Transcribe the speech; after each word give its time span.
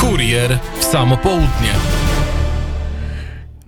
Kurier 0.00 0.58
w 0.80 0.84
samo 0.84 1.16
południe. 1.16 1.72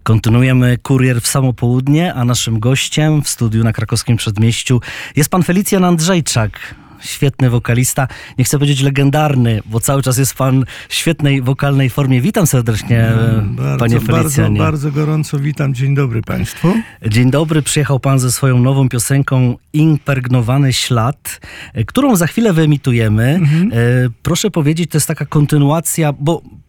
Kontynuujemy 0.02 0.78
kurier 0.78 1.20
w 1.20 1.26
samo 1.26 1.52
południe, 1.52 2.14
a 2.14 2.24
naszym 2.24 2.60
gościem 2.60 3.22
w 3.22 3.28
studiu 3.28 3.64
na 3.64 3.72
krakowskim 3.72 4.16
przedmieściu 4.16 4.80
jest 5.16 5.30
pan 5.30 5.42
Felicjan 5.42 5.84
Andrzejczak. 5.84 6.74
Świetny 7.02 7.50
wokalista, 7.50 8.08
nie 8.38 8.44
chcę 8.44 8.58
powiedzieć 8.58 8.82
legendarny, 8.82 9.60
bo 9.66 9.80
cały 9.80 10.02
czas 10.02 10.18
jest 10.18 10.34
pan 10.34 10.64
w 10.88 10.94
świetnej 10.94 11.42
wokalnej 11.42 11.90
formie. 11.90 12.20
Witam 12.20 12.46
serdecznie, 12.46 13.12
Bardzo, 13.42 13.78
panie 13.78 13.94
bardzo, 14.00 14.12
Felicjanie. 14.12 14.58
bardzo 14.58 14.90
gorąco 14.92 15.38
witam. 15.38 15.74
Dzień 15.74 15.94
dobry 15.94 16.22
Państwu. 16.22 16.74
Dzień 17.08 17.30
dobry, 17.30 17.62
przyjechał 17.62 18.00
pan 18.00 18.18
ze 18.18 18.32
swoją 18.32 18.58
nową 18.58 18.88
piosenką 18.88 19.56
Impregnowany 19.72 20.72
Ślad, 20.72 21.40
e, 21.74 21.84
którą 21.84 22.16
za 22.16 22.26
chwilę 22.26 22.52
wyemitujemy. 22.52 23.28
Mhm. 23.28 23.70
E, 23.72 23.76
Proszę 24.22 24.50
powiedzieć, 24.50 24.90
to 24.90 24.96
jest 24.96 25.08
taka 25.08 25.26
kontynuacja, 25.26 26.12
bo 26.12 26.42
mm, 26.44 26.61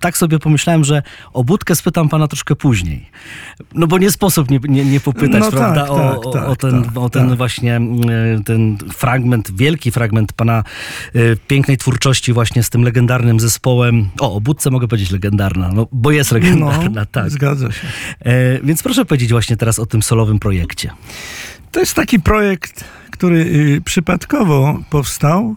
tak 0.00 0.16
sobie 0.16 0.38
pomyślałem, 0.38 0.84
że 0.84 1.02
o 1.32 1.44
Budkę 1.44 1.76
spytam 1.76 2.08
pana 2.08 2.28
troszkę 2.28 2.56
później. 2.56 3.10
No 3.74 3.86
bo 3.86 3.98
nie 3.98 4.10
sposób 4.10 4.50
nie, 4.50 4.58
nie, 4.68 4.84
nie 4.84 5.00
popytać, 5.00 5.40
No 5.40 5.50
prawda, 5.50 5.80
tak, 5.82 5.90
o, 5.90 5.96
tak, 5.96 6.26
o, 6.26 6.30
tak, 6.30 6.48
o 6.48 6.56
ten, 6.56 6.84
tak, 6.84 6.96
o 6.96 7.10
ten 7.10 7.28
tak. 7.28 7.38
właśnie 7.38 7.76
mm, 7.76 8.44
ten 8.44 8.78
fragment, 8.92 9.56
wielki 9.56 9.90
fragment 9.90 10.32
pana 10.32 10.64
e, 11.14 11.36
pięknej 11.36 11.76
twórczości 11.76 12.32
właśnie 12.32 12.62
z 12.62 12.70
tym 12.70 12.82
legendarnym 12.82 13.40
zespołem. 13.40 14.08
O, 14.20 14.34
o 14.34 14.40
Budce 14.40 14.70
mogę 14.70 14.88
powiedzieć 14.88 15.10
legendarna, 15.10 15.70
no 15.74 15.86
bo 15.92 16.10
jest 16.10 16.32
legendarna, 16.32 16.90
No, 17.00 17.06
tak. 17.06 17.30
zgadza 17.30 17.72
się. 17.72 17.86
E, 18.20 18.60
więc 18.62 18.82
proszę 18.82 19.04
powiedzieć 19.04 19.30
właśnie 19.30 19.56
teraz 19.56 19.78
o 19.78 19.86
tym 19.86 20.02
solowym 20.02 20.38
projekcie. 20.38 20.90
To 21.70 21.80
jest 21.80 21.94
taki 21.94 22.20
projekt, 22.20 22.84
który 23.10 23.36
y, 23.36 23.80
przypadkowo 23.84 24.80
powstał, 24.90 25.56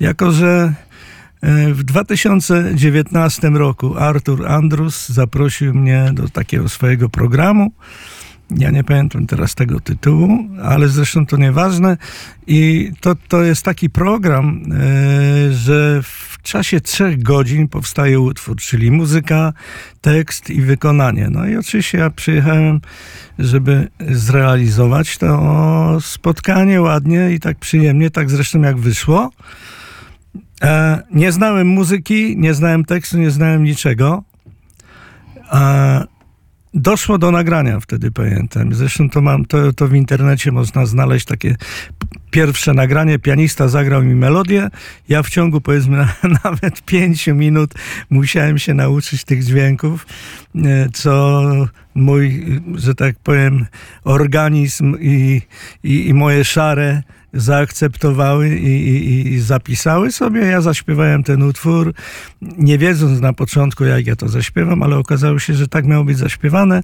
jako 0.00 0.32
że 0.32 0.72
w 1.72 1.84
2019 1.84 3.48
roku 3.48 3.98
Artur 3.98 4.46
Andrus 4.46 5.08
zaprosił 5.08 5.74
mnie 5.74 6.10
do 6.12 6.28
takiego 6.28 6.68
swojego 6.68 7.08
programu. 7.08 7.72
Ja 8.50 8.70
nie 8.70 8.84
pamiętam 8.84 9.26
teraz 9.26 9.54
tego 9.54 9.80
tytułu, 9.80 10.38
ale 10.62 10.88
zresztą 10.88 11.26
to 11.26 11.36
nieważne. 11.36 11.96
I 12.46 12.90
to, 13.00 13.14
to 13.28 13.42
jest 13.42 13.62
taki 13.62 13.90
program, 13.90 14.62
y, 14.72 15.54
że 15.54 16.00
w 16.02 16.42
czasie 16.42 16.80
trzech 16.80 17.22
godzin 17.22 17.68
powstaje 17.68 18.20
utwór, 18.20 18.56
czyli 18.56 18.90
muzyka, 18.90 19.52
tekst 20.00 20.50
i 20.50 20.62
wykonanie. 20.62 21.28
No 21.30 21.46
i 21.46 21.56
oczywiście 21.56 21.98
ja 21.98 22.10
przyjechałem, 22.10 22.80
żeby 23.38 23.88
zrealizować 24.10 25.18
to 25.18 25.98
spotkanie 26.00 26.80
ładnie 26.80 27.30
i 27.32 27.40
tak 27.40 27.58
przyjemnie, 27.58 28.10
tak 28.10 28.30
zresztą 28.30 28.62
jak 28.62 28.78
wyszło. 28.78 29.30
E, 30.62 31.02
nie 31.10 31.32
znałem 31.32 31.66
muzyki, 31.66 32.36
nie 32.36 32.54
znałem 32.54 32.84
tekstu, 32.84 33.18
nie 33.18 33.30
znałem 33.30 33.64
niczego. 33.64 34.22
E, 35.52 36.04
doszło 36.74 37.18
do 37.18 37.30
nagrania 37.30 37.80
wtedy, 37.80 38.10
pamiętam. 38.10 38.74
Zresztą 38.74 39.10
to 39.10 39.20
mam, 39.20 39.44
to, 39.44 39.72
to 39.72 39.88
w 39.88 39.94
internecie 39.94 40.52
można 40.52 40.86
znaleźć 40.86 41.26
takie 41.26 41.56
pierwsze 42.30 42.74
nagranie. 42.74 43.18
Pianista 43.18 43.68
zagrał 43.68 44.02
mi 44.02 44.14
melodię. 44.14 44.68
Ja 45.08 45.22
w 45.22 45.30
ciągu 45.30 45.60
powiedzmy 45.60 45.96
na, 45.96 46.14
nawet 46.44 46.82
pięciu 46.82 47.34
minut 47.34 47.74
musiałem 48.10 48.58
się 48.58 48.74
nauczyć 48.74 49.24
tych 49.24 49.44
dźwięków, 49.44 50.06
e, 50.56 50.88
co 50.92 51.42
mój, 51.94 52.44
że 52.74 52.94
tak 52.94 53.16
powiem, 53.18 53.66
organizm 54.04 54.96
i, 55.00 55.42
i, 55.82 56.08
i 56.08 56.14
moje 56.14 56.44
szare 56.44 57.02
zaakceptowały 57.32 58.48
i, 58.48 58.88
i, 58.88 59.32
i 59.32 59.40
zapisały 59.40 60.12
sobie. 60.12 60.40
Ja 60.40 60.60
zaśpiewałem 60.60 61.22
ten 61.22 61.42
utwór, 61.42 61.94
nie 62.42 62.78
wiedząc 62.78 63.20
na 63.20 63.32
początku, 63.32 63.84
jak 63.84 64.06
ja 64.06 64.16
to 64.16 64.28
zaśpiewam, 64.28 64.82
ale 64.82 64.96
okazało 64.96 65.38
się, 65.38 65.54
że 65.54 65.68
tak 65.68 65.86
miało 65.86 66.04
być 66.04 66.18
zaśpiewane. 66.18 66.82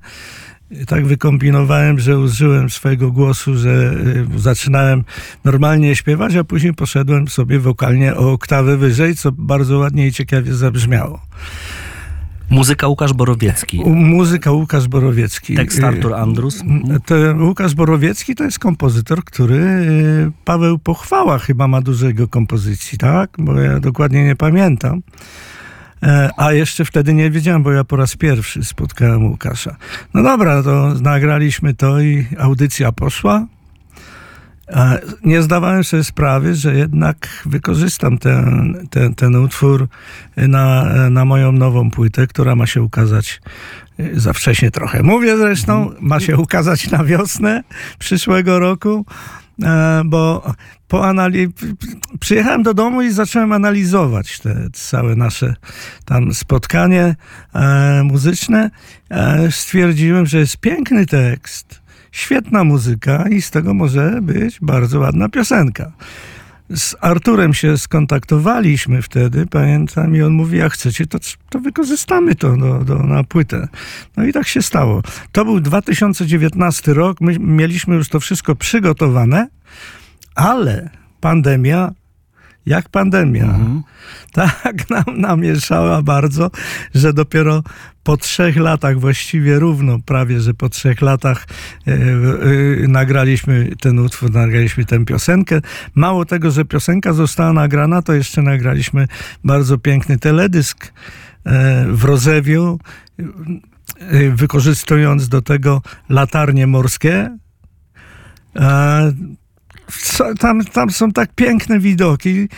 Tak 0.86 1.06
wykombinowałem, 1.06 1.98
że 1.98 2.18
użyłem 2.18 2.70
swojego 2.70 3.10
głosu, 3.10 3.56
że 3.56 3.94
y, 4.36 4.38
zaczynałem 4.38 5.04
normalnie 5.44 5.96
śpiewać, 5.96 6.36
a 6.36 6.44
później 6.44 6.74
poszedłem 6.74 7.28
sobie 7.28 7.58
wokalnie 7.58 8.16
o 8.16 8.32
oktawę 8.32 8.76
wyżej, 8.76 9.16
co 9.16 9.32
bardzo 9.32 9.78
ładnie 9.78 10.06
i 10.06 10.12
ciekawie 10.12 10.54
zabrzmiało. 10.54 11.20
Muzyka 12.50 12.88
Łukasz 12.88 13.12
Borowiecki. 13.12 13.80
Muzyka 13.86 14.52
Łukasz 14.52 14.88
Borowiecki. 14.88 15.54
Tekst 15.54 15.78
Y, 15.78 15.86
Artur 15.86 16.14
Andrus. 16.14 16.62
To 17.06 17.14
Łukasz 17.40 17.74
Borowiecki 17.74 18.34
to 18.34 18.44
jest 18.44 18.58
kompozytor, 18.58 19.24
który 19.24 19.54
y, 19.56 20.32
Paweł 20.44 20.78
Pochwała 20.78 21.38
chyba 21.38 21.68
ma 21.68 21.80
dużo 21.80 22.06
jego 22.06 22.28
kompozycji, 22.28 22.98
tak? 22.98 23.30
Bo 23.38 23.60
ja 23.60 23.80
dokładnie 23.80 24.24
nie 24.24 24.36
pamiętam. 24.36 25.02
E, 26.02 26.30
A 26.36 26.52
jeszcze 26.52 26.84
wtedy 26.84 27.14
nie 27.14 27.30
wiedziałem, 27.30 27.62
bo 27.62 27.72
ja 27.72 27.84
po 27.84 27.96
raz 27.96 28.16
pierwszy 28.16 28.64
spotkałem 28.64 29.24
Łukasza. 29.24 29.76
No 30.14 30.22
dobra, 30.22 30.62
to 30.62 30.94
nagraliśmy 31.00 31.74
to 31.74 32.00
i 32.00 32.26
audycja 32.38 32.92
poszła. 32.92 33.46
Nie 35.24 35.42
zdawałem 35.42 35.84
sobie 35.84 36.04
sprawy, 36.04 36.54
że 36.54 36.74
jednak 36.74 37.42
wykorzystam 37.46 38.18
ten, 38.18 38.74
ten, 38.90 39.14
ten 39.14 39.36
utwór 39.36 39.88
na, 40.36 40.84
na 41.10 41.24
moją 41.24 41.52
nową 41.52 41.90
płytę, 41.90 42.26
która 42.26 42.56
ma 42.56 42.66
się 42.66 42.82
ukazać 42.82 43.40
y, 44.00 44.20
za 44.20 44.32
wcześnie 44.32 44.70
trochę. 44.70 45.02
Mówię 45.02 45.36
zresztą, 45.36 45.90
ma 46.00 46.20
się 46.20 46.36
ukazać 46.36 46.90
na 46.90 47.04
wiosnę 47.04 47.62
przyszłego 47.98 48.58
roku, 48.58 49.06
e, 49.62 50.02
bo 50.04 50.52
po 50.88 51.00
anali- 51.00 51.52
przyjechałem 52.20 52.62
do 52.62 52.74
domu 52.74 53.02
i 53.02 53.10
zacząłem 53.10 53.52
analizować 53.52 54.38
te 54.38 54.68
całe 54.72 55.16
nasze 55.16 55.54
tam 56.04 56.34
spotkanie 56.34 57.16
e, 57.54 58.02
muzyczne. 58.04 58.70
E, 59.10 59.52
stwierdziłem, 59.52 60.26
że 60.26 60.38
jest 60.38 60.56
piękny 60.56 61.06
tekst, 61.06 61.83
świetna 62.14 62.64
muzyka 62.64 63.28
i 63.28 63.42
z 63.42 63.50
tego 63.50 63.74
może 63.74 64.18
być 64.22 64.58
bardzo 64.60 64.98
ładna 64.98 65.28
piosenka. 65.28 65.92
Z 66.74 66.96
Arturem 67.00 67.54
się 67.54 67.78
skontaktowaliśmy 67.78 69.02
wtedy, 69.02 69.46
pamiętam, 69.46 70.16
i 70.16 70.22
on 70.22 70.32
mówi, 70.32 70.58
jak 70.58 70.72
chcecie, 70.72 71.06
to, 71.06 71.18
to 71.50 71.58
wykorzystamy 71.58 72.34
to 72.34 72.56
do, 72.56 72.78
do, 72.78 72.98
na 72.98 73.24
płytę. 73.24 73.68
No 74.16 74.24
i 74.24 74.32
tak 74.32 74.48
się 74.48 74.62
stało. 74.62 75.02
To 75.32 75.44
był 75.44 75.60
2019 75.60 76.94
rok, 76.94 77.20
my 77.20 77.38
mieliśmy 77.38 77.94
już 77.94 78.08
to 78.08 78.20
wszystko 78.20 78.54
przygotowane, 78.54 79.48
ale 80.34 80.90
pandemia, 81.20 81.92
jak 82.66 82.88
pandemia, 82.88 83.44
Mhm. 83.44 83.82
tak 84.32 84.90
nam 84.90 85.04
namieszała 85.20 86.02
bardzo, 86.02 86.50
że 86.94 87.12
dopiero 87.12 87.62
po 88.02 88.16
trzech 88.16 88.56
latach, 88.56 89.00
właściwie 89.00 89.58
równo 89.58 89.98
prawie, 90.06 90.40
że 90.40 90.54
po 90.54 90.68
trzech 90.68 91.00
latach 91.00 91.46
e, 91.86 91.92
e, 91.92 91.98
nagraliśmy 92.88 93.70
ten 93.80 93.98
utwór, 93.98 94.32
nagraliśmy 94.32 94.84
tę 94.84 95.04
piosenkę. 95.04 95.60
Mało 95.94 96.24
tego, 96.24 96.50
że 96.50 96.64
piosenka 96.64 97.12
została 97.12 97.52
nagrana, 97.52 98.02
to 98.02 98.12
jeszcze 98.12 98.42
nagraliśmy 98.42 99.08
bardzo 99.44 99.78
piękny 99.78 100.18
teledysk 100.18 100.92
e, 101.44 101.86
w 101.88 102.04
Rozewiu, 102.04 102.78
wykorzystując 104.34 105.28
do 105.28 105.42
tego 105.42 105.82
latarnie 106.08 106.66
morskie. 106.66 107.38
Tam, 110.38 110.64
tam 110.64 110.90
są 110.90 111.12
tak 111.12 111.34
piękne 111.34 111.78
widoki, 111.78 112.48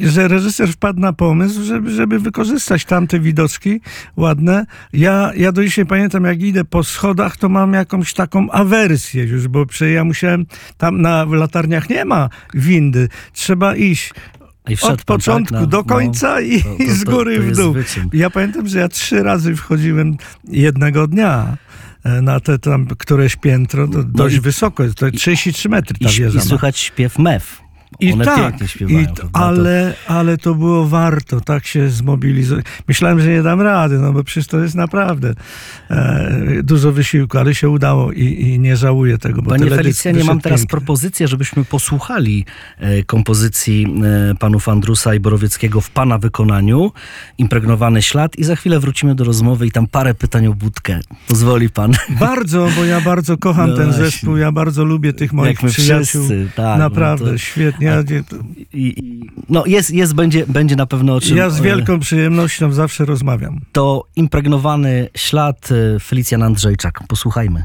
że 0.00 0.28
reżyser 0.28 0.68
wpadł 0.68 1.00
na 1.00 1.12
pomysł, 1.12 1.62
żeby, 1.64 1.90
żeby 1.90 2.18
wykorzystać 2.18 2.84
tamte 2.84 3.20
widoczki 3.20 3.80
ładne. 4.16 4.66
Ja, 4.92 5.32
ja 5.36 5.52
do 5.52 5.64
dzisiaj 5.64 5.86
pamiętam, 5.86 6.24
jak 6.24 6.42
idę 6.42 6.64
po 6.64 6.84
schodach, 6.84 7.36
to 7.36 7.48
mam 7.48 7.72
jakąś 7.72 8.14
taką 8.14 8.50
awersję 8.50 9.24
już, 9.24 9.48
bo 9.48 9.66
ja 9.94 10.04
musiałem, 10.04 10.46
tam 10.78 11.02
na 11.02 11.26
w 11.26 11.32
latarniach 11.32 11.90
nie 11.90 12.04
ma 12.04 12.28
windy, 12.54 13.08
trzeba 13.32 13.76
iść 13.76 14.12
od 14.82 15.04
pan, 15.04 15.16
początku 15.16 15.54
tak, 15.54 15.60
na- 15.60 15.66
do 15.66 15.76
no, 15.76 15.84
końca 15.84 16.40
i, 16.40 16.62
to- 16.62 16.76
to- 16.86 16.94
z 16.94 17.04
góry 17.04 17.40
w 17.40 17.56
dół. 17.56 17.74
Ja 18.12 18.30
pamiętam, 18.30 18.68
że 18.68 18.78
ja 18.78 18.88
trzy 18.88 19.22
razy 19.22 19.56
wchodziłem 19.56 20.16
jednego 20.48 21.06
dnia 21.06 21.56
na 22.22 22.40
te 22.40 22.58
tam 22.58 22.86
któreś 22.98 23.36
piętro, 23.36 23.88
to 23.88 24.02
dość 24.02 24.34
No 24.34 24.38
i- 24.38 24.40
wysoko, 24.40 24.84
to 24.96 25.10
33 25.10 25.68
metry 25.68 25.96
I, 26.00 26.04
ta 26.04 26.10
i 26.10 26.14
wieża 26.14 26.38
ma. 26.38 26.44
słychać 26.44 26.78
śpiew 26.78 27.18
mew. 27.18 27.62
I 28.00 28.12
One 28.12 28.24
tak, 28.24 28.54
śpiewają. 28.66 29.00
i? 29.00 29.06
To- 29.06 29.28
ale, 29.32 29.94
ale 30.06 30.38
to 30.38 30.54
było 30.54 30.88
warto, 30.88 31.40
tak 31.40 31.66
się 31.66 31.88
zmobilizować. 31.90 32.64
Myślałem, 32.88 33.20
że 33.20 33.28
nie 33.30 33.42
dam 33.42 33.60
rady, 33.60 33.98
no 33.98 34.12
bo 34.12 34.24
przecież 34.24 34.46
to 34.46 34.58
jest 34.60 34.74
naprawdę 34.74 35.34
e, 35.90 36.62
dużo 36.62 36.92
wysiłku, 36.92 37.38
ale 37.38 37.54
się 37.54 37.68
udało 37.68 38.12
i, 38.12 38.24
i 38.24 38.58
nie 38.58 38.76
żałuję 38.76 39.18
tego, 39.18 39.42
bo 39.42 39.50
Panie 39.50 39.70
Felicjanie, 39.70 40.24
mam 40.24 40.40
teraz 40.40 40.60
piękny. 40.60 40.78
propozycję, 40.78 41.28
żebyśmy 41.28 41.64
posłuchali 41.64 42.44
e, 42.78 43.02
kompozycji 43.02 43.86
e, 44.30 44.34
panów 44.34 44.68
Andrusa 44.68 45.14
i 45.14 45.20
Borowieckiego 45.20 45.80
w 45.80 45.90
pana 45.90 46.18
wykonaniu, 46.18 46.92
impregnowany 47.38 48.02
ślad 48.02 48.36
i 48.36 48.44
za 48.44 48.56
chwilę 48.56 48.80
wrócimy 48.80 49.14
do 49.14 49.24
rozmowy 49.24 49.66
i 49.66 49.70
tam 49.70 49.86
parę 49.86 50.14
pytań 50.14 50.46
o 50.46 50.54
budkę. 50.54 51.00
Pozwoli 51.28 51.70
pan. 51.70 51.92
Bardzo, 52.20 52.68
bo 52.76 52.84
ja 52.84 53.00
bardzo 53.00 53.36
kocham 53.36 53.70
No 53.70 53.76
ten 53.76 53.84
właśnie. 53.86 54.04
zespół, 54.04 54.36
ja 54.36 54.52
bardzo 54.52 54.84
lubię 54.84 55.12
tych 55.12 55.32
moich 55.32 55.62
Jak 55.62 55.72
przyjaciół. 55.72 56.04
wszyscy, 56.22 56.48
tak, 56.56 56.78
Naprawdę, 56.78 57.24
no 57.24 57.30
to- 57.32 57.38
świetnie 57.38 57.81
Ja, 57.82 58.02
i, 58.72 59.20
no 59.48 59.66
jest, 59.66 59.90
jest 59.90 60.14
będzie, 60.14 60.46
będzie 60.46 60.76
na 60.76 60.86
pewno 60.86 61.14
o 61.14 61.20
czym... 61.20 61.36
ja 61.36 61.50
z 61.50 61.60
e, 61.60 61.62
wielką 61.62 62.00
przyjemnością 62.00 62.72
zawsze 62.72 63.04
rozmawiam. 63.04 63.60
To 63.72 64.04
impregnowany 64.16 65.08
ślad 65.16 65.68
e, 65.96 66.00
Felicjan 66.00 66.42
Andrzejczak. 66.42 67.00
Posłuchajmy. 67.08 67.64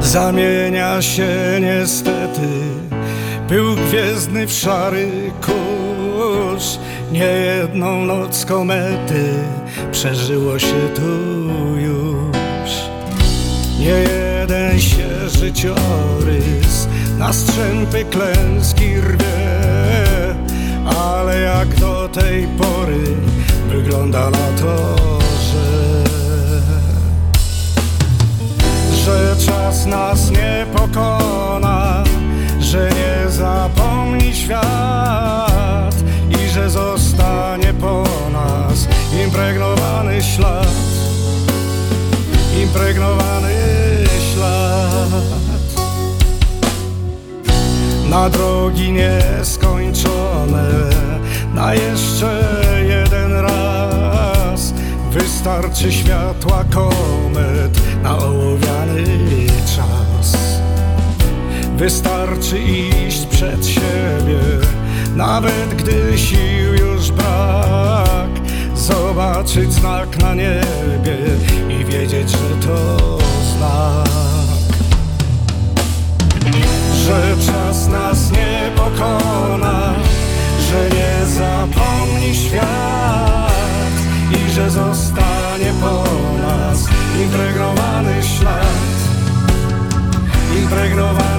Zamienia 0.00 1.02
się 1.02 1.58
niestety 1.60 2.48
Pył 3.52 3.76
gwiezdny 3.76 4.46
w 4.46 4.52
szary 4.52 5.32
kurz. 5.40 6.78
Niejedną 7.10 8.04
noc 8.04 8.44
komety 8.44 9.34
Przeżyło 9.92 10.58
się 10.58 10.88
tu 10.94 11.40
już. 11.78 12.70
Nie 13.78 13.86
jeden 13.86 14.80
się 14.80 15.28
życiorys 15.28 16.88
Na 17.18 17.32
strzępy 17.32 18.04
klęski 18.04 19.00
rwie 19.00 20.34
Ale 21.06 21.40
jak 21.40 21.74
do 21.74 22.08
tej 22.08 22.46
pory 22.46 23.04
Wygląda 23.68 24.30
na 24.30 24.58
to, 24.60 24.96
że 25.52 26.02
że 29.04 29.36
czas 29.46 29.86
nas 29.86 30.30
nie 30.30 30.66
pokona, 30.72 31.61
świat 34.52 35.94
i 36.30 36.48
że 36.48 36.70
zostanie 36.70 37.74
po 37.74 38.04
nas 38.32 38.88
impregnowany 39.24 40.22
ślad, 40.22 40.66
impregnowany 42.62 43.54
ślad. 44.32 45.22
Na 48.10 48.30
drogi 48.30 48.92
nieskończone, 48.92 50.68
na 51.54 51.74
jeszcze 51.74 52.42
jeden 52.88 53.32
raz 53.32 54.72
Wystarczy 55.12 55.92
światła 55.92 56.64
komet 56.74 57.80
na 58.02 58.18
ołowiany 58.18 59.04
czas 59.76 60.01
Wystarczy 61.76 62.58
iść 62.58 63.26
przed 63.26 63.66
siebie, 63.66 64.40
nawet 65.16 65.74
gdy 65.74 66.18
sił 66.18 66.74
już 66.80 67.10
brak 67.10 68.12
Zobaczyć 68.82 69.72
znak 69.72 70.18
na 70.22 70.34
niebie 70.34 71.16
i 71.68 71.84
wiedzieć, 71.84 72.30
że 72.30 72.66
to 72.66 73.18
znak. 73.56 74.08
Że 77.04 77.36
czas 77.46 77.88
nas 77.88 78.32
nie 78.32 78.70
pokona, 78.76 79.94
że 80.70 80.90
nie 80.96 81.26
zapomni 81.26 82.34
świat 82.34 83.92
i 84.30 84.50
że 84.50 84.70
zostanie 84.70 85.72
po 85.80 86.04
nas 86.38 86.88
impregnowany 87.22 88.22
ślad, 88.22 88.98
impregnowany 90.62 91.31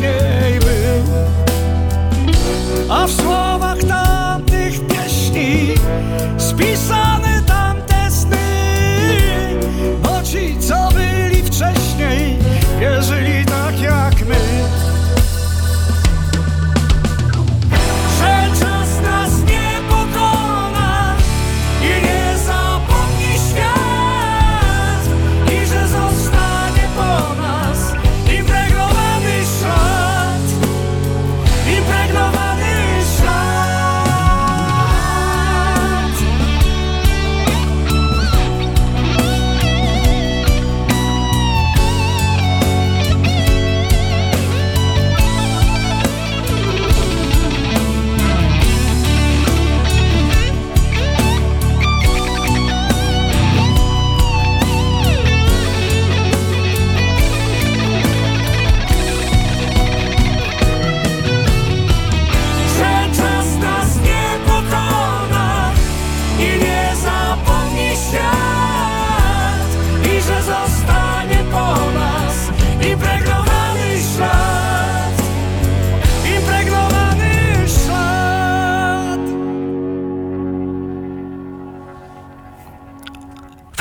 tu 0.00 0.06
wcześniej 0.06 0.60
był 0.60 1.14
A 2.88 3.06
w 3.06 3.12
słowach 3.12 3.59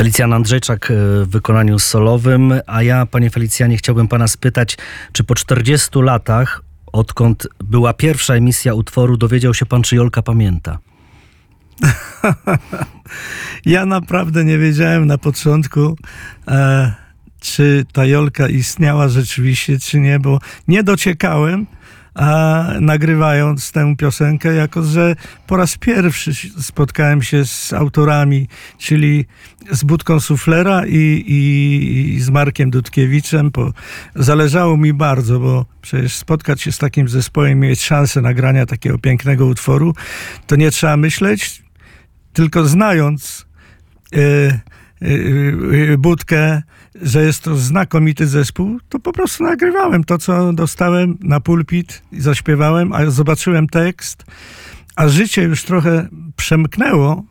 Felicjan 0.09 0.33
Andrzejczak 0.33 0.91
e, 0.91 0.93
w 1.25 1.29
wykonaniu 1.29 1.79
solowym, 1.79 2.53
a 2.67 2.83
ja, 2.83 3.05
panie 3.05 3.29
Felicjanie, 3.29 3.77
chciałbym 3.77 4.07
pana 4.07 4.27
spytać, 4.27 4.77
czy 5.11 5.23
po 5.23 5.35
40 5.35 5.89
latach, 5.95 6.61
odkąd 6.91 7.47
była 7.63 7.93
pierwsza 7.93 8.33
emisja 8.33 8.73
utworu, 8.73 9.17
dowiedział 9.17 9.53
się 9.53 9.65
pan, 9.65 9.81
czy 9.81 9.95
Jolka 9.95 10.21
pamięta? 10.21 10.77
Ja 13.65 13.85
naprawdę 13.85 14.45
nie 14.45 14.57
wiedziałem 14.57 15.07
na 15.07 15.17
początku, 15.17 15.97
e, 16.47 16.93
czy 17.39 17.85
ta 17.93 18.05
Jolka 18.05 18.47
istniała 18.47 19.07
rzeczywiście, 19.07 19.79
czy 19.79 19.99
nie, 19.99 20.19
bo 20.19 20.39
nie 20.67 20.83
dociekałem, 20.83 21.65
a 22.19 22.65
nagrywając 22.81 23.71
tę 23.71 23.95
piosenkę, 23.97 24.53
jako 24.53 24.83
że 24.83 25.15
po 25.47 25.57
raz 25.57 25.77
pierwszy 25.77 26.31
spotkałem 26.61 27.21
się 27.21 27.45
z 27.45 27.73
autorami, 27.73 28.47
czyli 28.77 29.25
z 29.71 29.83
Budką 29.83 30.19
Suflera 30.19 30.85
i, 30.85 31.23
i, 31.27 32.15
i 32.15 32.19
z 32.19 32.29
Markiem 32.29 32.71
Dudkiewiczem. 32.71 33.49
Bo 33.51 33.73
zależało 34.15 34.77
mi 34.77 34.93
bardzo, 34.93 35.39
bo 35.39 35.65
przecież 35.81 36.15
spotkać 36.15 36.61
się 36.61 36.71
z 36.71 36.77
takim 36.77 37.09
zespołem, 37.09 37.59
mieć 37.59 37.81
szansę 37.81 38.21
nagrania 38.21 38.65
takiego 38.65 38.97
pięknego 38.97 39.45
utworu, 39.45 39.93
to 40.47 40.55
nie 40.55 40.71
trzeba 40.71 40.97
myśleć, 40.97 41.63
tylko 42.33 42.65
znając 42.65 43.45
e, 44.15 45.97
Budkę, 45.97 46.61
że 47.01 47.23
jest 47.23 47.43
to 47.43 47.55
znakomity 47.55 48.27
zespół, 48.27 48.79
to 48.89 48.99
po 48.99 49.13
prostu 49.13 49.43
nagrywałem 49.43 50.03
to, 50.03 50.17
co 50.17 50.53
dostałem 50.53 51.17
na 51.21 51.39
pulpit 51.39 52.01
i 52.11 52.21
zaśpiewałem, 52.21 52.93
a 52.93 53.09
zobaczyłem 53.09 53.67
tekst, 53.67 54.25
a 54.95 55.07
życie 55.07 55.41
już 55.43 55.63
trochę 55.63 56.07
przemknęło 56.35 57.23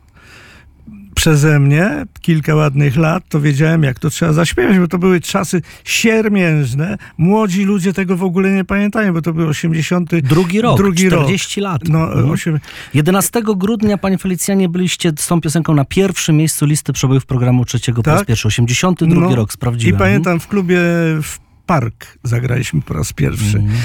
przeze 1.19 1.59
mnie 1.59 2.05
kilka 2.21 2.55
ładnych 2.55 2.97
lat, 2.97 3.23
to 3.29 3.41
wiedziałem, 3.41 3.83
jak 3.83 3.99
to 3.99 4.09
trzeba 4.09 4.33
zaśpiewać, 4.33 4.79
bo 4.79 4.87
to 4.87 4.97
były 4.97 5.21
czasy 5.21 5.61
siermiężne. 5.83 6.97
Młodzi 7.17 7.63
ludzie 7.65 7.93
tego 7.93 8.17
w 8.17 8.23
ogóle 8.23 8.51
nie 8.51 8.65
pamiętają, 8.65 9.13
bo 9.13 9.21
to 9.21 9.33
był 9.33 9.47
80. 9.47 10.15
Drugi 10.21 10.61
rok, 10.61 10.77
Drugi 10.77 11.07
40 11.07 11.61
lat. 11.61 11.81
No, 11.89 12.03
Mhm. 12.03 12.31
osiem... 12.31 12.59
11 12.93 13.41
grudnia, 13.55 13.97
panie 13.97 14.17
Felicjanie, 14.17 14.69
byliście 14.69 15.11
z 15.19 15.27
tą 15.27 15.41
piosenką 15.41 15.75
na 15.75 15.85
pierwszym 15.85 16.37
miejscu 16.37 16.65
listy 16.65 16.93
przebojów 16.93 17.25
programu 17.25 17.65
trzeciego 17.65 18.03
po 18.03 18.09
raz 18.11 18.19
Tak. 18.19 18.27
pierwszy. 18.27 18.47
82 18.47 19.29
No, 19.29 19.35
rok, 19.35 19.53
sprawdziłem. 19.53 19.95
I 19.95 19.99
pamiętam, 19.99 20.39
w 20.39 20.47
klubie 20.47 20.77
w 21.23 21.37
Park 21.65 22.17
zagraliśmy 22.23 22.81
po 22.81 22.93
raz 22.93 23.13
pierwszy. 23.13 23.57
Mhm. 23.57 23.79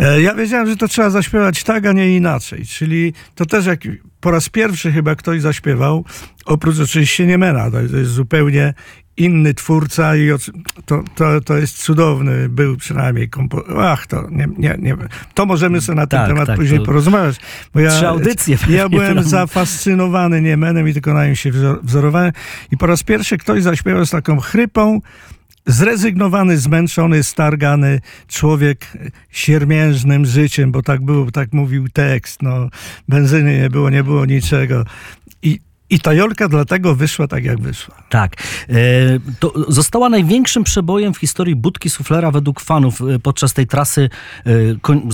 E, 0.00 0.20
Ja 0.22 0.34
wiedziałem, 0.34 0.66
że 0.66 0.76
to 0.76 0.88
trzeba 0.88 1.10
zaśpiewać 1.10 1.64
tak, 1.64 1.86
a 1.86 1.92
nie 1.92 2.16
inaczej. 2.16 2.66
Czyli 2.66 3.12
to 3.34 3.46
też 3.46 3.66
jak 3.66 3.80
po 4.20 4.30
raz 4.30 4.48
pierwszy 4.48 4.92
chyba 4.92 5.14
ktoś 5.14 5.40
zaśpiewał, 5.40 6.04
oprócz 6.44 6.78
oczywiście 6.80 7.26
Niemena, 7.26 7.70
to, 7.70 7.80
jest 7.80 8.10
zupełnie 8.10 8.74
inny 9.16 9.54
twórca 9.54 10.16
i 10.16 10.28
to, 10.86 11.02
to, 11.14 11.40
to 11.40 11.56
jest 11.56 11.78
cudowny, 11.78 12.48
był 12.48 12.76
przynajmniej 12.76 13.28
kompo... 13.28 13.64
Ach, 13.78 14.06
to 14.06 14.28
nie, 14.30 14.48
nie, 14.58 14.76
nie. 14.78 14.96
To 15.34 15.46
możemy 15.46 15.80
sobie 15.80 15.96
na 15.96 16.06
ten 16.06 16.20
Tak, 16.20 16.28
temat 16.28 16.46
tak, 16.46 16.56
później 16.56 16.78
to 16.80 16.86
porozmawiać. 16.86 17.36
Bo 17.74 17.80
ja, 17.80 17.90
trzy 17.90 18.08
audycje 18.08 18.56
ja 18.68 18.88
byłem 18.88 19.14
będą. 19.14 19.30
zafascynowany 19.30 20.42
Niemenem 20.42 20.88
i 20.88 20.92
tylko 20.92 21.14
na 21.14 21.26
nim 21.26 21.36
się 21.36 21.50
wzor- 21.52 21.78
wzorowałem. 21.82 22.32
I 22.72 22.76
po 22.76 22.86
raz 22.86 23.02
pierwszy 23.02 23.38
ktoś 23.38 23.62
zaśpiewał 23.62 24.06
z 24.06 24.10
taką 24.10 24.40
chrypą, 24.40 25.00
zrezygnowany, 25.66 26.58
zmęczony, 26.58 27.22
stargany 27.22 28.00
człowiek 28.28 28.86
siermiężnym 29.30 30.26
życiem, 30.26 30.72
bo 30.72 30.82
tak 30.82 31.04
było, 31.04 31.30
tak 31.30 31.52
mówił 31.52 31.88
tekst. 31.88 32.42
No, 32.42 32.68
benzyny 33.08 33.58
nie 33.60 33.70
było, 33.70 33.90
nie 33.90 34.04
było 34.04 34.26
niczego. 34.26 34.84
I, 35.42 35.60
i 35.90 36.00
ta 36.00 36.14
Jolka 36.14 36.48
dlatego 36.48 36.94
wyszła 36.94 37.28
tak, 37.28 37.44
jak 37.44 37.60
wyszła. 37.60 37.94
Tak. 38.08 38.36
E, 38.68 38.74
To 39.40 39.52
została 39.68 40.08
największym 40.08 40.64
przebojem 40.64 41.14
w 41.14 41.18
historii 41.18 41.56
budki 41.56 41.90
suflera 41.90 42.30
według 42.30 42.60
fanów 42.60 43.00
e, 43.00 43.18
podczas 43.18 43.52
tej 43.52 43.66
trasy 43.66 44.10
e, 44.44 44.50
koń, 44.80 45.08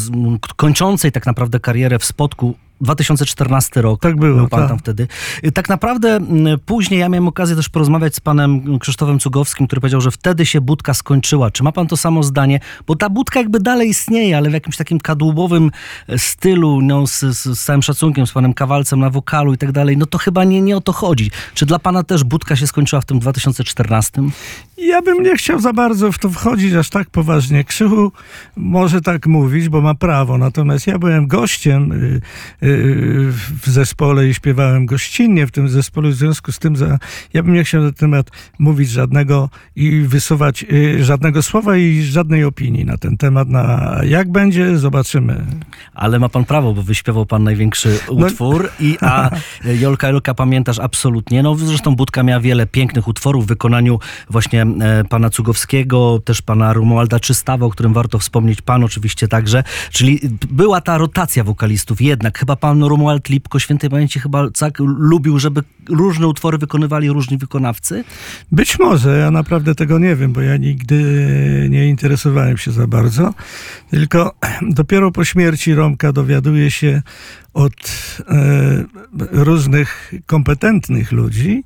kończącej 0.57 1.13
tak 1.13 1.27
naprawdę 1.27 1.61
karierę 1.61 1.99
w 1.99 2.05
Spodku. 2.05 2.57
2014 2.81 3.83
rok. 3.83 4.01
Tak 4.01 4.17
było, 4.17 4.37
Był 4.37 4.49
pan 4.49 4.61
tak. 4.61 4.69
tam 4.69 4.79
wtedy. 4.79 5.09
E, 5.43 5.53
Tak 5.53 5.69
naprawdę 5.69 6.17
m, 6.17 6.47
później 6.67 7.01
ja 7.01 7.09
miałem 7.09 7.29
okazję 7.29 7.57
też 7.57 7.69
porozmawiać 7.69 8.15
z 8.15 8.21
panem 8.21 8.79
Krzysztofem 8.79 9.19
Cugowskim, 9.19 9.67
który 9.67 9.81
powiedział, 9.81 10.01
że 10.01 10.11
wtedy 10.11 10.47
się 10.47 10.61
budka 10.61 10.95
skończyła. 10.95 11.51
Czy 11.51 11.63
ma 11.63 11.73
pan 11.73 11.87
to 11.87 11.97
samo 11.97 12.23
zdanie? 12.23 12.61
Bo 12.87 12.97
ta 12.97 13.11
budka 13.11 13.41
jakby 13.41 13.61
dalej 13.61 13.89
istnieje, 13.89 14.37
ale 14.37 14.51
w 14.51 14.53
jakimś 14.53 14.77
takim 14.77 15.01
kadłubowym 15.01 15.71
e, 16.09 16.19
stylu, 16.19 16.81
no, 16.81 17.07
z, 17.07 17.21
z, 17.21 17.59
z 17.59 17.65
całym 17.65 17.83
szacunkiem, 17.83 18.27
z 18.27 18.33
panem 18.33 18.55
Kawalcem 18.55 19.01
na 19.01 19.11
wokalu 19.11 19.53
i 19.55 19.59
tak 19.59 19.73
dalej, 19.73 19.97
no 19.97 20.07
to 20.07 20.19
chyba 20.19 20.45
nie, 20.45 20.61
nie 20.63 20.77
o 20.77 20.81
to 20.81 20.93
chodzi. 20.93 21.31
Czy 21.55 21.67
dla 21.67 21.79
pana 21.79 22.03
też 22.03 22.25
budka 22.25 22.57
się 22.57 22.67
skończyła 22.67 23.01
w 23.01 23.05
tym 23.05 23.19
2014? 23.19 24.23
Ja 24.79 25.03
bym 25.03 25.23
nie 25.23 25.37
chciał 25.37 25.61
za 25.61 25.73
bardzo 25.73 26.13
w 26.13 26.19
to 26.19 26.31
wchodzić 26.31 26.75
aż 26.75 26.91
tak 26.91 27.11
poważnie. 27.11 27.65
Krzychu 27.65 28.13
może 28.57 29.01
tak 29.01 29.27
mówić, 29.27 29.69
bo 29.69 29.81
ma 29.81 29.95
prawo. 29.95 30.39
Natomiast 30.39 30.87
ja 30.87 30.99
byłem 30.99 31.27
gościem 31.27 31.93
y, 31.93 32.21
y, 32.63 32.66
w 33.63 33.67
zespole 33.67 34.29
i 34.29 34.35
śpiewałem 34.35 34.87
gościnnie 34.87 35.47
w 35.47 35.51
tym 35.51 35.69
zespole. 35.69 36.09
W 36.09 36.15
związku 36.15 36.53
z 36.53 36.59
tym 36.59 36.77
za, 36.77 36.99
ja 37.35 37.43
bym 37.43 37.55
nie 37.55 37.65
chciał 37.65 37.83
na 37.83 37.93
temat 37.93 38.31
mówić 38.59 38.91
żadnego 38.91 39.51
i 39.77 40.01
wysuwać 40.01 40.65
y, 40.73 41.05
żadnego 41.05 41.43
słowa 41.43 41.77
i 41.77 42.03
żadnej 42.03 42.45
opinii 42.45 42.85
na 42.85 42.97
ten 42.97 43.17
temat. 43.17 43.49
Na 43.49 43.97
jak 44.05 44.33
będzie, 44.33 44.79
zobaczymy. 44.79 45.45
Ale 45.95 46.19
ma 46.19 46.29
pan 46.29 46.45
prawo, 46.45 46.75
bo 46.75 46.83
wyśpiewał 46.83 47.27
pan 47.27 47.45
największy 47.45 47.99
No- 48.09 48.27
utwór, 48.27 48.71
i, 48.81 48.97
a 49.01 49.31
Jolka 49.83 50.09
Jolka 50.09 50.35
pamiętasz 50.35 50.79
absolutnie. 50.79 51.43
No 51.43 51.55
zresztą 51.55 51.97
Budka 51.97 52.23
miała 52.23 52.41
wiele 52.41 52.67
pięknych 52.67 53.09
utworów 53.09 53.45
w 53.45 53.49
wykonaniu 53.49 53.99
właśnie 54.31 54.63
e, 54.63 55.05
pana 55.05 55.31
Cugowskiego, 55.31 56.21
też 56.25 56.43
pana 56.43 56.73
Romualda 56.73 57.21
Czystawa, 57.21 57.67
o 57.67 57.71
którym 57.71 57.93
warto 57.93 58.19
wspomnieć, 58.19 58.63
pan 58.63 58.85
oczywiście 58.85 59.29
także. 59.29 59.63
Czyli 59.91 60.21
była 60.51 60.81
ta 60.81 60.99
rotacja 60.99 61.45
wokalistów 61.45 62.01
jednak. 62.01 62.39
Chyba 62.39 62.56
pan 62.57 62.83
Romuald 62.83 63.29
Lipko, 63.29 63.59
świętej 63.59 63.91
pamięci, 63.91 64.21
chyba 64.21 64.51
tak 64.51 64.79
lubił, 64.79 65.39
żeby 65.39 65.63
różne 65.89 66.27
utwory 66.27 66.59
wykonywali 66.59 67.09
różni 67.09 67.39
wykonawcy. 67.39 68.05
Być 68.53 68.79
może, 68.79 69.19
ja 69.19 69.31
naprawdę 69.31 69.75
tego 69.75 69.99
nie 69.99 70.17
wiem, 70.17 70.33
bo 70.33 70.41
ja 70.41 70.57
nigdy 70.57 70.97
nie 71.71 71.89
interesowałem 71.89 72.59
się 72.59 72.73
za 72.73 72.87
bardzo. 72.87 73.35
Tylko 73.91 74.35
dopiero 74.63 75.11
po 75.11 75.25
śmierci 75.25 75.75
Romka 75.75 76.13
dowiaduję 76.13 76.71
się 76.71 77.03
od 77.55 77.73
e, 78.29 78.85
różnych 79.31 80.13
kompetentnych 80.27 81.13
ludzi, 81.13 81.65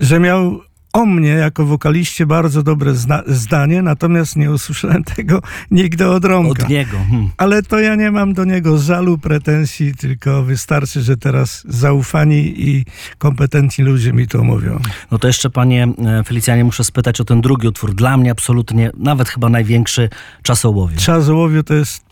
że 0.00 0.20
miał 0.20 0.60
o 0.92 1.06
mnie 1.06 1.28
jako 1.28 1.66
wokaliście 1.66 2.26
bardzo 2.26 2.62
dobre 2.62 2.94
zna- 2.94 3.22
zdanie, 3.26 3.82
natomiast 3.82 4.36
nie 4.36 4.50
usłyszałem 4.50 5.04
tego 5.16 5.42
nigdy 5.70 6.08
od 6.08 6.24
Romka. 6.24 6.62
Od 6.62 6.68
niego. 6.68 6.96
Hmm. 7.10 7.30
Ale 7.36 7.62
to 7.62 7.78
ja 7.78 7.94
nie 7.94 8.10
mam 8.10 8.32
do 8.34 8.44
niego 8.44 8.78
żalu, 8.78 9.18
pretensji, 9.18 9.94
tylko 9.94 10.42
wystarczy, 10.42 11.02
że 11.02 11.16
teraz 11.16 11.64
zaufani 11.68 12.68
i 12.68 12.84
kompetentni 13.18 13.84
ludzie 13.84 14.12
mi 14.12 14.26
to 14.26 14.44
mówią. 14.44 14.80
No 15.10 15.18
to 15.18 15.26
jeszcze, 15.26 15.50
panie 15.50 15.88
e, 16.04 16.24
Felicjanie, 16.24 16.64
muszę 16.64 16.84
spytać 16.84 17.20
o 17.20 17.24
ten 17.24 17.40
drugi 17.40 17.68
utwór. 17.68 17.94
Dla 17.94 18.16
mnie 18.16 18.30
absolutnie, 18.30 18.90
nawet 18.96 19.28
chyba 19.28 19.48
największy 19.48 20.08
czasołowie. 20.42 20.96
Trzazołowiu 20.96 21.62
to 21.62 21.74
jest 21.74 22.09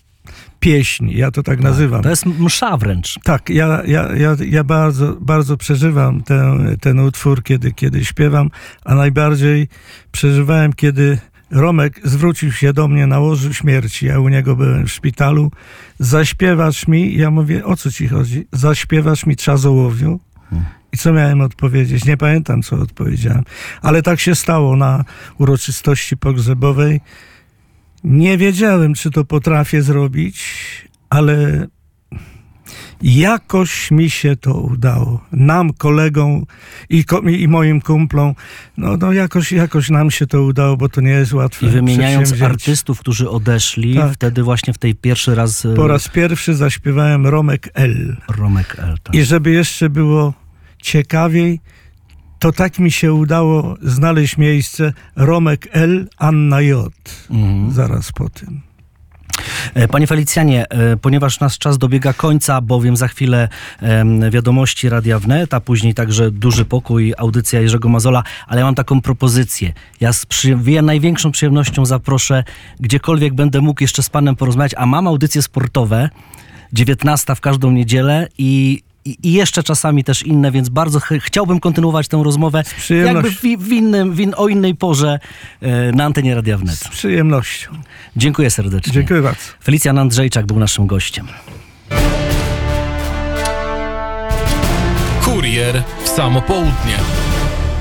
pieśń, 0.61 1.11
ja 1.11 1.31
to 1.31 1.43
tak 1.43 1.61
nazywam. 1.61 2.03
To 2.03 2.11
jest 2.11 2.27
msza 2.27 2.77
wręcz. 2.77 3.19
Tak, 3.25 3.51
ja, 3.51 3.83
ja, 3.87 4.17
ja, 4.17 4.37
ja 4.49 4.65
bardzo, 4.65 5.17
bardzo 5.21 5.57
przeżywam 5.57 6.23
ten, 6.23 6.77
ten 6.81 6.99
utwór, 7.01 7.43
kiedy, 7.43 7.73
kiedy 7.73 8.05
śpiewam, 8.05 8.51
a 8.85 8.95
najbardziej 8.95 9.69
przeżywałem, 10.13 10.73
kiedy 10.73 11.19
Romek 11.51 12.01
zwrócił 12.05 12.53
się 12.53 12.73
do 12.73 12.89
mnie 12.89 13.07
na 13.07 13.19
łożu 13.21 13.55
śmierci, 13.55 14.07
ja 14.07 14.21
u 14.21 14.29
niego 14.29 14.57
byłem 14.57 14.87
w 14.87 14.93
szpitalu. 14.93 15.51
Zaśpiewasz 15.99 16.89
mi, 16.89 17.17
ja 17.17 17.31
mówię, 17.31 17.65
o 17.65 17.77
co 17.77 17.91
ci 17.91 18.09
chodzi? 18.09 18.47
Zaśpiewasz 18.53 19.27
mi 19.27 19.37
Trzazołowiu? 19.37 20.21
I 20.93 20.97
co 20.97 21.13
miałem 21.13 21.41
odpowiedzieć? 21.41 22.05
Nie 22.05 22.17
pamiętam, 22.17 22.63
co 22.63 22.77
odpowiedziałem. 22.77 23.43
Ale 23.83 24.03
tak 24.03 24.21
się 24.21 24.35
stało 24.35 24.77
na 24.77 25.05
uroczystości 25.39 26.17
pogrzebowej. 26.17 27.01
Nie 28.05 28.39
wiedziałem, 28.39 28.95
czy 28.95 29.11
to 29.11 29.25
potrafię 29.25 29.83
zrobić, 29.83 30.45
ale 31.11 31.67
jakoś 33.03 33.91
mi 33.91 34.11
się 34.11 34.37
to 34.37 34.55
udało. 34.55 35.21
Nam, 35.33 35.73
kolegom 35.73 36.47
i, 36.89 37.05
ko- 37.05 37.21
i 37.21 37.49
moim 37.49 37.81
kumplom, 37.81 38.35
no, 38.77 38.97
no 38.97 39.13
jakoś, 39.13 39.53
jakoś 39.53 39.91
nam 39.91 40.11
się 40.11 40.27
to 40.27 40.43
udało, 40.43 40.77
bo 40.77 40.89
to 40.89 41.01
nie 41.01 41.11
jest 41.11 41.33
łatwe. 41.33 41.67
I 41.67 41.69
wymieniając 41.69 42.43
artystów, 42.43 43.01
którzy 43.01 43.31
odeszli, 43.31 43.95
Tak. 43.95 44.13
wtedy 44.13 44.43
właśnie 44.43 44.73
w 44.73 44.79
tej 44.79 44.95
pierwszy 44.95 45.35
raz, 45.35 45.65
e, 45.65 45.75
Po 45.75 45.89
raz 45.89 46.09
pierwszy 46.09 46.55
zaśpiewałem 46.55 47.27
Romek 47.27 47.69
L. 47.75 48.17
Romek 48.39 48.77
Elton. 48.79 49.15
I 49.15 49.23
żeby 49.23 49.51
jeszcze 49.51 49.91
było 49.91 50.35
ciekawiej, 50.83 51.61
to 52.39 52.53
tak 52.53 52.79
mi 52.79 52.93
się 52.93 53.13
udało 53.13 53.77
znaleźć 53.83 54.39
miejsce 54.39 54.93
Romek 55.17 55.69
L, 55.73 56.09
Anna 56.19 56.61
J. 56.61 56.93
Mhm. 57.31 57.73
Zaraz 57.73 58.13
po 58.13 58.29
tym. 58.29 58.69
E, 59.75 59.89
Panie 59.89 60.07
Felicjanie, 60.07 60.69
e, 60.71 60.97
ponieważ 60.97 61.41
nasz 61.41 61.59
czas 61.59 61.79
dobiega 61.79 62.13
końca, 62.13 62.61
bowiem 62.61 62.97
za 62.97 63.09
chwilę 63.09 63.49
wiadomości 64.31 64.89
Radia 64.89 65.19
Wnet, 65.19 65.55
a 65.55 65.61
później 65.61 65.95
także 65.95 66.31
Duży 66.31 66.65
Pokój, 66.65 67.15
audycja 67.19 67.61
Jerzego 67.61 67.89
Mazola, 67.89 68.23
ale 68.47 68.61
ja 68.61 68.65
mam 68.65 68.75
taką 68.75 69.01
propozycję. 69.01 69.73
Ja 70.01 70.13
z 70.13 70.27
przy, 70.27 70.59
ja 70.67 70.83
największą 70.83 71.33
przyjemnością 71.33 71.87
zaproszę, 71.87 72.45
gdziekolwiek 72.81 73.35
będę 73.35 73.61
mógł 73.61 73.83
jeszcze 73.83 74.03
z 74.03 74.11
panem 74.11 74.37
porozmawiać, 74.37 74.75
a 74.77 74.87
mam 74.87 75.07
audycje 75.07 75.43
sportowe, 75.43 76.11
19 76.73 77.35
w 77.35 77.41
każdą 77.41 77.71
niedzielę 77.71 78.29
i 78.39 78.83
i 79.09 79.17
i 79.29 79.33
jeszcze 79.33 79.63
czasami 79.63 80.05
też 80.05 80.23
inne, 80.23 80.51
więc 80.51 80.69
bardzo 80.69 81.01
ch- 81.01 81.09
chciałbym 81.21 81.61
kontynuować 81.61 82.09
tę 82.09 82.21
rozmowę 82.25 82.63
jakby 83.07 83.31
w, 83.31 83.41
w, 83.59 83.73
innym, 83.73 84.15
w 84.15 84.21
in, 84.21 84.35
o 84.37 84.49
innej 84.49 84.75
porze 84.75 85.19
e, 85.61 85.93
na 85.93 86.05
antenie 86.05 86.35
Radia 86.35 86.59
Wnet. 86.59 86.75
Z 86.75 86.89
przyjemnością. 86.89 87.71
Dziękuję 88.17 88.51
serdecznie. 88.51 88.93
Dziękuję 88.93 89.23
bardzo. 89.23 89.41
Felicjan 89.65 89.99
Andrzejczak 89.99 90.47
był 90.47 90.59
naszym 90.59 90.87
gościem. 90.87 91.27
Kurier 95.25 95.83
w 96.05 96.09
samo 96.09 96.43
południe. 96.43 96.97